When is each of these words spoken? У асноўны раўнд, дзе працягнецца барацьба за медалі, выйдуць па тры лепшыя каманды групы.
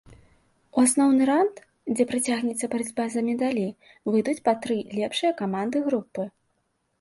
У 0.75 0.83
асноўны 0.85 1.23
раўнд, 1.29 1.57
дзе 1.95 2.03
працягнецца 2.11 2.69
барацьба 2.71 3.05
за 3.17 3.21
медалі, 3.29 3.67
выйдуць 4.13 4.37
па 4.51 4.55
тры 4.65 4.79
лепшыя 4.97 5.31
каманды 5.45 5.77
групы. 5.91 6.27